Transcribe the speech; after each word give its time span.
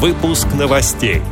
Выпуск 0.00 0.46
новостей. 0.56 1.22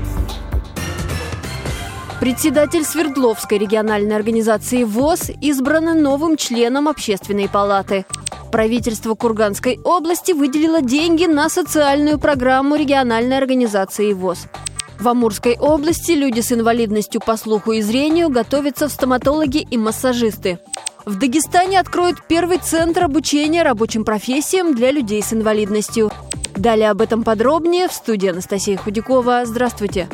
Председатель 2.18 2.85
Свердловской 2.85 3.58
региональной 3.58 4.16
организации 4.16 4.82
ВОЗ 4.82 5.30
избран 5.40 6.03
новым 6.03 6.37
членом 6.37 6.88
Общественной 6.88 7.48
палаты. 7.48 8.06
Правительство 8.50 9.14
Курганской 9.14 9.79
области 9.84 10.32
выделило 10.32 10.82
деньги 10.82 11.26
на 11.26 11.48
социальную 11.48 12.18
программу 12.18 12.74
региональной 12.74 13.38
организации 13.38 14.12
ВОЗ. 14.12 14.48
В 14.98 15.06
Амурской 15.06 15.56
области 15.56 16.11
люди 16.11 16.41
с 16.41 16.51
инвалидностью 16.51 17.21
по 17.25 17.37
слуху 17.37 17.71
и 17.71 17.83
зрению 17.83 18.30
готовятся 18.30 18.89
в 18.89 18.93
стоматологи 18.93 19.59
и 19.59 19.79
массажисты. 19.79 20.59
В 21.05 21.17
Дагестане 21.21 21.79
откроют 21.79 22.27
первый 22.27 22.59
центр 22.59 23.05
обучения 23.05 23.62
рабочим 23.62 24.05
профессиям 24.05 24.75
для 24.75 24.91
людей 24.91 25.23
с 25.23 25.33
инвалидностью. 25.33 26.11
Далее 26.57 26.91
об 26.91 27.02
этом 27.02 27.23
подробнее 27.23 27.88
в 27.88 27.93
студии 27.93 28.30
Анастасия 28.30 28.77
Худякова. 28.77 29.42
Здравствуйте. 29.45 30.09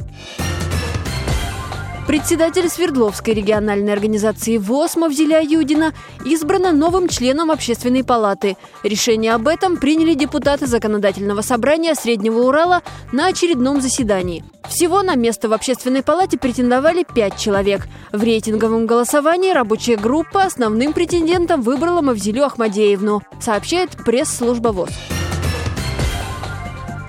Председатель 2.07 2.69
Свердловской 2.69 3.33
региональной 3.33 3.93
организации 3.93 4.59
ВОЗ 4.59 4.97
Мавзеля 4.97 5.41
Юдина 5.41 5.95
избрана 6.25 6.73
новым 6.73 7.07
членом 7.07 7.53
Общественной 7.53 8.03
палаты. 8.03 8.57
Решение 8.83 9.35
об 9.35 9.47
этом 9.47 9.77
приняли 9.77 10.15
депутаты 10.15 10.67
Законодательного 10.67 11.43
собрания 11.43 11.95
Среднего 11.95 12.41
Урала 12.41 12.83
на 13.13 13.29
очередном 13.29 13.81
заседании. 13.81 14.45
Всего 14.69 15.03
на 15.03 15.15
место 15.15 15.49
в 15.49 15.53
Общественной 15.53 16.03
палате 16.03 16.39
претендовали 16.39 17.05
пять 17.05 17.39
человек. 17.39 17.87
В 18.13 18.23
рейтинговом 18.23 18.87
голосовании 18.87 19.53
рабочая 19.53 19.97
группа 19.97 20.43
основным 20.43 20.93
претендентом 20.93 21.63
выбрала 21.63 22.01
Мавзелю 22.01 22.45
Ахмадеевну, 22.45 23.23
сообщает 23.41 23.91
пресс-служба 24.05 24.71
ВОЗ. 24.71 24.91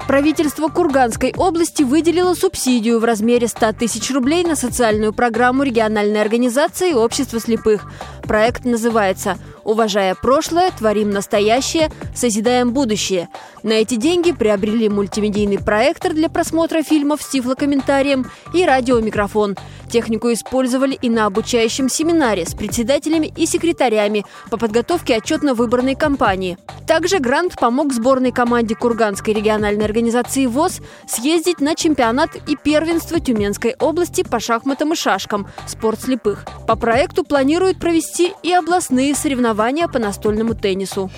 Правительство 0.07 0.67
Курганской 0.67 1.33
области 1.35 1.81
выделило 1.81 2.33
субсидию 2.33 2.99
в 2.99 3.05
размере 3.05 3.47
100 3.47 3.73
тысяч 3.73 4.11
рублей 4.11 4.43
на 4.43 4.55
социальную 4.55 5.13
программу 5.13 5.63
региональной 5.63 6.21
организации 6.21 6.91
«Общество 6.91 7.39
слепых». 7.39 7.85
Проект 8.23 8.65
называется 8.65 9.37
«Уважая 9.63 10.15
прошлое, 10.15 10.71
творим 10.71 11.09
настоящее, 11.09 11.89
созидаем 12.15 12.71
будущее». 12.73 13.29
На 13.63 13.73
эти 13.73 13.95
деньги 13.95 14.33
приобрели 14.33 14.89
мультимедийный 14.89 15.57
проектор 15.57 16.13
для 16.13 16.29
просмотра 16.29 16.83
фильмов 16.83 17.21
с 17.21 17.29
тифлокомментарием 17.29 18.29
и 18.53 18.65
радиомикрофон. 18.65 19.55
Технику 19.89 20.33
использовали 20.33 20.95
и 20.95 21.09
на 21.09 21.27
обучающем 21.27 21.87
семинаре 21.87 22.45
с 22.45 22.55
председателями 22.55 23.31
и 23.37 23.45
секретарями 23.45 24.25
по 24.49 24.57
подготовке 24.57 25.15
отчетно-выборной 25.15 25.95
кампании. 25.95 26.57
Также 26.87 27.19
грант 27.19 27.55
помог 27.57 27.93
сборной 27.93 28.31
команде 28.31 28.75
Курганской 28.75 29.33
региональной 29.33 29.85
организации 29.85 30.47
ВОЗ 30.47 30.81
съездить 31.07 31.61
на 31.61 31.75
чемпионат 31.75 32.31
и 32.49 32.57
первенство 32.57 33.19
Тюменской 33.19 33.75
области 33.79 34.23
по 34.23 34.39
шахматам 34.39 34.93
и 34.93 34.95
шашкам 34.95 35.47
«Спорт 35.67 36.01
слепых». 36.01 36.45
По 36.67 36.75
проекту 36.75 37.23
планируют 37.23 37.79
провести 37.79 38.33
и 38.41 38.51
областные 38.51 39.15
соревнования 39.15 39.52
по 39.87 39.99
настольному 39.99 40.55
теннису. 40.55 41.09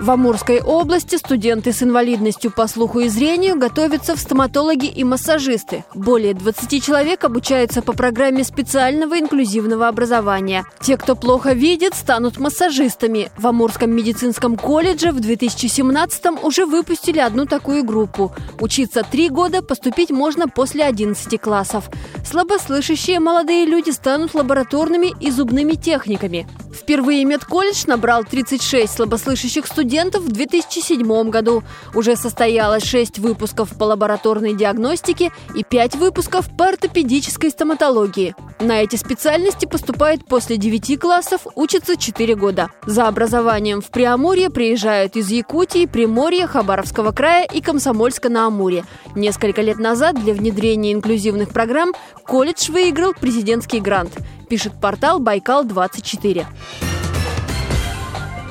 В 0.00 0.10
Амурской 0.10 0.62
области 0.62 1.16
студенты 1.16 1.74
с 1.74 1.82
инвалидностью 1.82 2.50
по 2.50 2.66
слуху 2.68 3.00
и 3.00 3.08
зрению 3.08 3.58
готовятся 3.58 4.16
в 4.16 4.18
стоматологи 4.18 4.86
и 4.86 5.04
массажисты. 5.04 5.84
Более 5.94 6.32
20 6.32 6.82
человек 6.82 7.22
обучаются 7.22 7.82
по 7.82 7.92
программе 7.92 8.42
специального 8.42 9.18
инклюзивного 9.18 9.88
образования. 9.88 10.64
Те, 10.80 10.96
кто 10.96 11.16
плохо 11.16 11.52
видит, 11.52 11.94
станут 11.94 12.38
массажистами. 12.38 13.30
В 13.36 13.46
Амурском 13.46 13.90
медицинском 13.90 14.56
колледже 14.56 15.12
в 15.12 15.20
2017 15.20 16.42
уже 16.42 16.64
выпустили 16.64 17.18
одну 17.18 17.44
такую 17.44 17.84
группу. 17.84 18.32
Учиться 18.58 19.02
три 19.02 19.28
года, 19.28 19.60
поступить 19.60 20.10
можно 20.10 20.48
после 20.48 20.84
11 20.84 21.38
классов. 21.38 21.90
Слабослышащие 22.24 23.20
молодые 23.20 23.66
люди 23.66 23.90
станут 23.90 24.32
лабораторными 24.32 25.12
и 25.20 25.30
зубными 25.30 25.74
техниками. 25.74 26.48
Впервые 26.80 27.26
медколледж 27.26 27.84
набрал 27.86 28.24
36 28.24 28.94
слабослышащих 28.94 29.66
студентов 29.66 30.22
в 30.22 30.32
2007 30.32 31.28
году. 31.28 31.62
Уже 31.94 32.16
состоялось 32.16 32.84
6 32.84 33.18
выпусков 33.18 33.76
по 33.78 33.84
лабораторной 33.84 34.54
диагностике 34.54 35.30
и 35.54 35.62
5 35.62 35.96
выпусков 35.96 36.48
по 36.56 36.68
ортопедической 36.68 37.50
стоматологии. 37.50 38.34
На 38.60 38.82
эти 38.82 38.96
специальности 38.96 39.66
поступает 39.66 40.24
после 40.24 40.56
9 40.56 40.98
классов, 40.98 41.42
учатся 41.54 41.96
4 41.98 42.34
года. 42.34 42.70
За 42.86 43.08
образованием 43.08 43.82
в 43.82 43.90
Приамурье 43.90 44.48
приезжают 44.48 45.16
из 45.16 45.30
Якутии, 45.30 45.84
Приморья, 45.84 46.46
Хабаровского 46.46 47.12
края 47.12 47.44
и 47.44 47.60
Комсомольска 47.60 48.30
на 48.30 48.46
Амуре. 48.46 48.84
Несколько 49.14 49.60
лет 49.60 49.78
назад 49.78 50.22
для 50.22 50.32
внедрения 50.32 50.92
инклюзивных 50.92 51.50
программ 51.50 51.92
колледж 52.24 52.70
выиграл 52.70 53.12
президентский 53.12 53.80
грант 53.80 54.12
пишет 54.50 54.72
портал 54.80 55.20
«Байкал-24». 55.20 56.44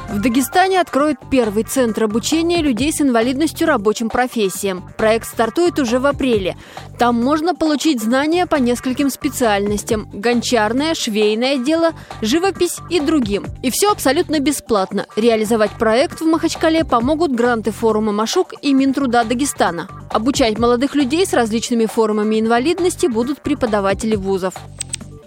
В 0.09 0.19
Дагестане 0.21 0.81
откроют 0.81 1.19
первый 1.29 1.63
центр 1.63 2.05
обучения 2.05 2.63
людей 2.63 2.91
с 2.91 2.99
инвалидностью 2.99 3.67
рабочим 3.67 4.09
профессиям. 4.09 4.89
Проект 4.97 5.27
стартует 5.27 5.77
уже 5.77 5.99
в 5.99 6.07
апреле. 6.07 6.57
Там 6.97 7.21
можно 7.23 7.53
получить 7.53 8.01
знания 8.01 8.47
по 8.47 8.55
нескольким 8.55 9.11
специальностям– 9.11 10.09
гончарное, 10.13 10.95
швейное 10.95 11.57
дело, 11.57 11.91
живопись 12.21 12.77
и 12.89 12.99
другим. 12.99 13.45
И 13.61 13.69
все 13.69 13.91
абсолютно 13.91 14.39
бесплатно. 14.39 15.05
Реализовать 15.15 15.71
проект 15.77 16.21
в 16.21 16.25
Махачкале 16.25 16.85
помогут 16.85 17.35
гранты 17.35 17.69
форума 17.69 18.11
«Машук» 18.11 18.53
и 18.63 18.73
Минтруда 18.73 19.23
Дагестана. 19.23 19.87
Обучать 20.09 20.57
молодых 20.57 20.95
людей 20.95 21.23
с 21.23 21.33
различными 21.33 21.85
формами 21.85 22.39
инвалидности 22.39 23.05
будут 23.05 23.41
преподаватели 23.41 24.15
вузов. 24.15 24.55